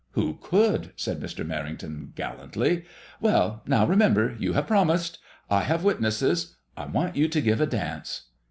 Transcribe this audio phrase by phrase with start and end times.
[0.13, 1.45] "Who could?" said Mr.
[1.45, 2.85] Merrington, gallantly."
[3.21, 5.19] Well, now, remember you have promised.
[5.47, 6.55] I have witnesses.
[6.75, 8.23] I want you to give a dance."